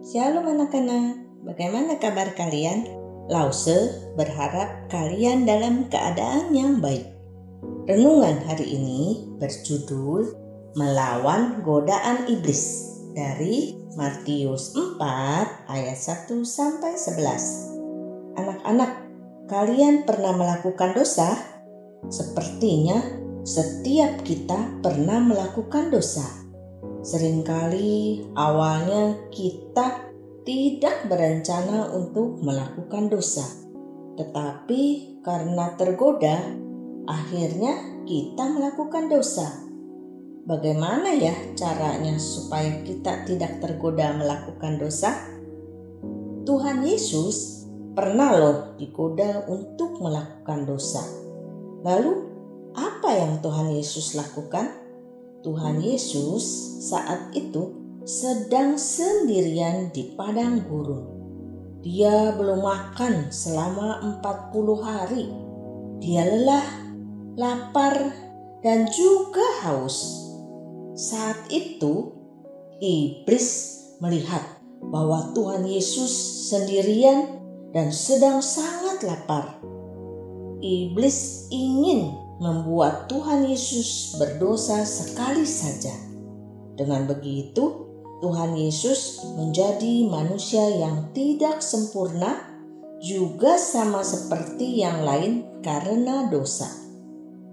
Shalom 0.00 0.48
anak-anak, 0.48 1.44
bagaimana 1.44 2.00
kabar 2.00 2.32
kalian? 2.32 2.88
Lause 3.28 4.00
berharap 4.16 4.88
kalian 4.88 5.44
dalam 5.44 5.92
keadaan 5.92 6.56
yang 6.56 6.80
baik. 6.80 7.04
Renungan 7.84 8.40
hari 8.48 8.80
ini 8.80 9.28
berjudul 9.36 10.24
Melawan 10.72 11.60
Godaan 11.60 12.32
Iblis 12.32 12.96
dari 13.12 13.76
Matius 13.92 14.72
4 14.72 15.68
ayat 15.68 15.98
1 16.00 16.32
sampai 16.48 16.96
11. 16.96 18.40
Anak-anak, 18.40 19.04
kalian 19.52 20.08
pernah 20.08 20.32
melakukan 20.32 20.96
dosa? 20.96 21.28
Sepertinya 22.08 23.04
setiap 23.44 24.24
kita 24.24 24.80
pernah 24.80 25.20
melakukan 25.20 25.92
dosa 25.92 26.40
Seringkali 27.00 28.28
awalnya 28.36 29.32
kita 29.32 30.12
tidak 30.44 31.08
berencana 31.08 31.88
untuk 31.96 32.44
melakukan 32.44 33.08
dosa, 33.08 33.44
tetapi 34.20 35.16
karena 35.24 35.80
tergoda, 35.80 36.44
akhirnya 37.08 38.04
kita 38.04 38.52
melakukan 38.52 39.08
dosa. 39.08 39.48
Bagaimana 40.44 41.16
ya 41.16 41.32
caranya 41.56 42.20
supaya 42.20 42.84
kita 42.84 43.24
tidak 43.24 43.64
tergoda 43.64 44.12
melakukan 44.16 44.76
dosa? 44.76 45.12
Tuhan 46.44 46.84
Yesus 46.84 47.64
pernah 47.96 48.36
loh 48.36 48.58
digoda 48.76 49.48
untuk 49.48 50.04
melakukan 50.04 50.68
dosa. 50.68 51.00
Lalu, 51.80 52.12
apa 52.76 53.08
yang 53.16 53.40
Tuhan 53.40 53.72
Yesus 53.72 54.12
lakukan? 54.16 54.89
Tuhan 55.40 55.80
Yesus 55.80 56.44
saat 56.84 57.32
itu 57.32 57.72
sedang 58.04 58.76
sendirian 58.76 59.88
di 59.88 60.12
padang 60.12 60.60
gurun. 60.68 61.04
Dia 61.80 62.36
belum 62.36 62.60
makan 62.60 63.32
selama 63.32 64.20
40 64.20 64.84
hari. 64.84 65.26
Dia 66.04 66.28
lelah, 66.28 66.68
lapar, 67.40 67.96
dan 68.60 68.84
juga 68.92 69.44
haus. 69.64 70.28
Saat 70.92 71.48
itu, 71.48 72.12
iblis 72.84 73.80
melihat 74.04 74.44
bahwa 74.92 75.32
Tuhan 75.32 75.64
Yesus 75.64 76.12
sendirian 76.52 77.40
dan 77.72 77.88
sedang 77.88 78.44
sangat 78.44 79.00
lapar. 79.04 79.56
Iblis 80.60 81.48
ingin 81.48 82.12
membuat 82.40 83.06
Tuhan 83.12 83.44
Yesus 83.44 84.16
berdosa 84.16 84.88
sekali 84.88 85.44
saja. 85.44 85.92
Dengan 86.74 87.04
begitu, 87.04 87.86
Tuhan 88.24 88.56
Yesus 88.56 89.20
menjadi 89.36 90.08
manusia 90.08 90.64
yang 90.72 91.12
tidak 91.12 91.60
sempurna, 91.60 92.48
juga 93.00 93.56
sama 93.56 94.04
seperti 94.04 94.80
yang 94.84 95.04
lain 95.04 95.60
karena 95.64 96.28
dosa. 96.28 96.68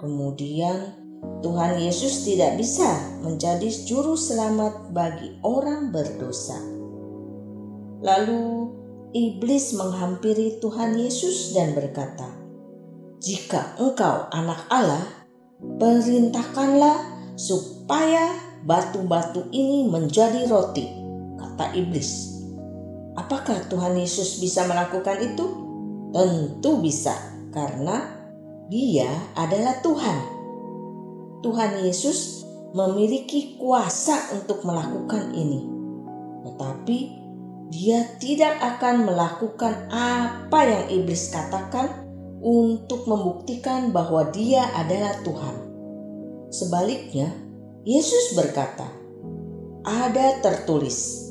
Kemudian, 0.00 0.96
Tuhan 1.44 1.80
Yesus 1.80 2.24
tidak 2.24 2.56
bisa 2.56 2.88
menjadi 3.20 3.68
juru 3.84 4.16
selamat 4.16 4.92
bagi 4.92 5.36
orang 5.44 5.92
berdosa. 5.92 6.56
Lalu, 8.00 8.72
iblis 9.12 9.76
menghampiri 9.76 10.60
Tuhan 10.60 10.96
Yesus 10.96 11.52
dan 11.52 11.76
berkata, 11.76 12.39
jika 13.20 13.76
engkau 13.76 14.32
anak 14.32 14.64
Allah, 14.72 15.04
perintahkanlah 15.60 17.04
supaya 17.36 18.32
batu-batu 18.64 19.44
ini 19.52 19.84
menjadi 19.92 20.48
roti, 20.48 20.88
kata 21.36 21.76
iblis. 21.76 22.40
Apakah 23.20 23.68
Tuhan 23.68 24.00
Yesus 24.00 24.40
bisa 24.40 24.64
melakukan 24.64 25.20
itu? 25.20 25.44
Tentu 26.16 26.80
bisa, 26.80 27.12
karena 27.52 28.08
Dia 28.72 29.12
adalah 29.36 29.84
Tuhan. 29.84 30.18
Tuhan 31.44 31.84
Yesus 31.84 32.48
memiliki 32.72 33.60
kuasa 33.60 34.32
untuk 34.32 34.64
melakukan 34.64 35.36
ini, 35.36 35.60
tetapi 36.48 36.98
Dia 37.68 38.16
tidak 38.16 38.56
akan 38.64 39.12
melakukan 39.12 39.92
apa 39.92 40.60
yang 40.64 40.84
iblis 40.88 41.28
katakan 41.28 42.09
untuk 42.40 43.04
membuktikan 43.04 43.92
bahwa 43.92 44.32
Dia 44.32 44.64
adalah 44.76 45.20
Tuhan. 45.20 45.56
Sebaliknya, 46.50 47.30
Yesus 47.84 48.34
berkata, 48.36 48.88
"Ada 49.84 50.40
tertulis, 50.42 51.30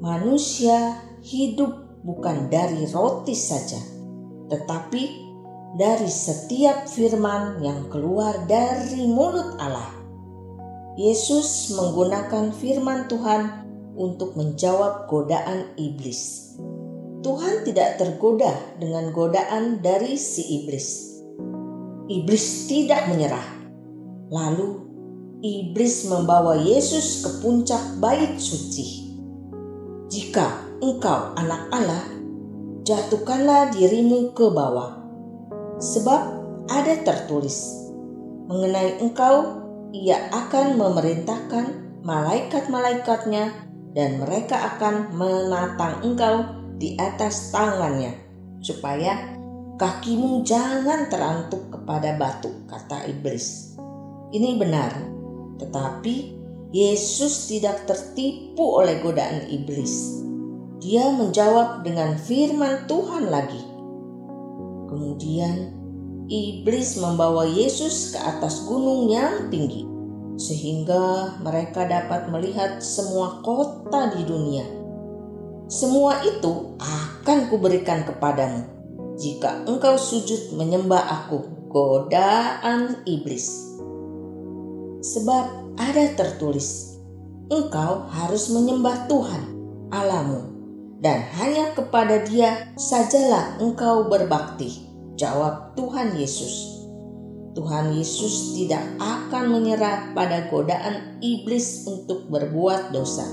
manusia 0.00 1.00
hidup 1.22 2.02
bukan 2.02 2.48
dari 2.48 2.88
roti 2.90 3.36
saja, 3.36 3.78
tetapi 4.48 5.02
dari 5.76 6.08
setiap 6.08 6.88
firman 6.88 7.60
yang 7.60 7.86
keluar 7.92 8.34
dari 8.48 9.06
mulut 9.06 9.60
Allah." 9.60 9.92
Yesus 10.96 11.76
menggunakan 11.76 12.56
firman 12.56 13.04
Tuhan 13.12 13.68
untuk 14.00 14.32
menjawab 14.36 15.08
godaan 15.12 15.76
iblis. 15.76 16.52
Tuhan 17.26 17.66
tidak 17.66 17.98
tergoda 17.98 18.54
dengan 18.78 19.10
godaan 19.10 19.82
dari 19.82 20.14
si 20.14 20.62
iblis. 20.62 21.18
Iblis 22.06 22.70
tidak 22.70 23.10
menyerah. 23.10 23.66
Lalu 24.30 24.78
iblis 25.42 26.06
membawa 26.06 26.54
Yesus 26.54 27.26
ke 27.26 27.42
puncak 27.42 27.98
bait 27.98 28.38
suci. 28.38 29.10
Jika 30.06 30.78
engkau 30.78 31.34
anak 31.34 31.66
Allah, 31.74 32.06
jatuhkanlah 32.86 33.74
dirimu 33.74 34.30
ke 34.30 34.46
bawah. 34.46 35.02
Sebab 35.82 36.22
ada 36.70 36.94
tertulis, 37.02 37.90
mengenai 38.46 39.02
engkau 39.02 39.66
ia 39.90 40.30
akan 40.30 40.78
memerintahkan 40.78 41.74
malaikat-malaikatnya 42.06 43.50
dan 43.98 44.22
mereka 44.22 44.78
akan 44.78 45.10
menatang 45.10 46.06
engkau 46.06 46.65
di 46.76 46.92
atas 47.00 47.52
tangannya, 47.52 48.12
supaya 48.60 49.36
kakimu 49.80 50.44
jangan 50.44 51.08
terantuk 51.08 51.72
kepada 51.72 52.16
batu, 52.20 52.52
kata 52.68 53.08
iblis. 53.08 53.76
Ini 54.32 54.60
benar, 54.60 54.92
tetapi 55.56 56.36
Yesus 56.72 57.48
tidak 57.48 57.88
tertipu 57.88 58.84
oleh 58.84 59.00
godaan 59.00 59.48
iblis. 59.48 60.20
Dia 60.84 61.08
menjawab 61.08 61.80
dengan 61.86 62.20
firman 62.20 62.84
Tuhan 62.84 63.32
lagi. 63.32 63.62
Kemudian 64.92 65.72
iblis 66.28 67.00
membawa 67.00 67.48
Yesus 67.48 68.12
ke 68.12 68.20
atas 68.20 68.68
gunung 68.68 69.08
yang 69.08 69.48
tinggi, 69.48 69.88
sehingga 70.36 71.40
mereka 71.40 71.88
dapat 71.88 72.28
melihat 72.28 72.84
semua 72.84 73.40
kota 73.40 74.12
di 74.12 74.28
dunia 74.28 74.85
semua 75.66 76.22
itu 76.22 76.78
akan 76.78 77.50
kuberikan 77.50 78.06
kepadamu 78.06 78.76
jika 79.16 79.64
engkau 79.64 79.96
sujud 79.96 80.54
menyembah 80.54 81.00
aku, 81.00 81.42
godaan 81.72 83.02
iblis. 83.08 83.50
Sebab 85.02 85.74
ada 85.80 86.04
tertulis, 86.14 87.00
engkau 87.48 88.06
harus 88.12 88.52
menyembah 88.52 89.08
Tuhan, 89.08 89.42
Alamu, 89.88 90.52
dan 91.00 91.24
hanya 91.40 91.72
kepada 91.72 92.22
dia 92.28 92.70
sajalah 92.76 93.56
engkau 93.58 94.06
berbakti, 94.06 94.86
jawab 95.16 95.74
Tuhan 95.74 96.14
Yesus. 96.14 96.76
Tuhan 97.56 97.96
Yesus 97.96 98.52
tidak 98.52 98.84
akan 99.00 99.48
menyerah 99.48 100.12
pada 100.12 100.44
godaan 100.52 101.16
iblis 101.24 101.88
untuk 101.88 102.28
berbuat 102.28 102.92
dosa. 102.92 103.24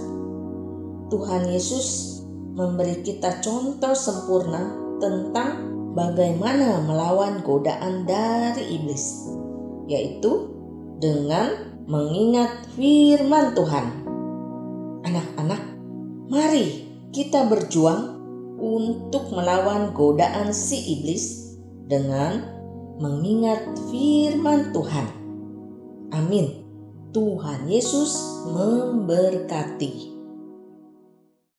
Tuhan 1.11 1.51
Yesus 1.51 2.12
memberi 2.53 3.01
kita 3.01 3.41
contoh 3.41 3.97
sempurna 3.97 4.77
tentang 5.01 5.73
bagaimana 5.97 6.85
melawan 6.85 7.41
godaan 7.41 8.05
dari 8.05 8.77
iblis, 8.77 9.29
yaitu 9.89 10.53
dengan 11.01 11.73
mengingat 11.89 12.69
firman 12.77 13.57
Tuhan. 13.57 13.85
Anak-anak, 15.03 15.61
mari 16.29 16.87
kita 17.09 17.49
berjuang 17.49 18.21
untuk 18.61 19.33
melawan 19.33 19.91
godaan 19.91 20.53
si 20.55 21.01
iblis 21.01 21.57
dengan 21.89 22.39
mengingat 23.01 23.65
firman 23.89 24.71
Tuhan. 24.71 25.07
Amin. 26.13 26.61
Tuhan 27.13 27.69
Yesus 27.69 28.17
memberkati. 28.49 30.12